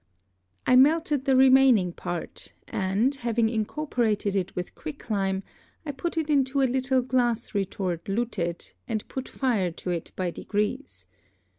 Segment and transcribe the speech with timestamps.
[0.65, 5.43] I melted the remaining Part, and having incorporated it with quick Lime,
[5.85, 10.31] I put it into a little Glass Retort luted, and put Fire to it by
[10.31, 11.05] degrees.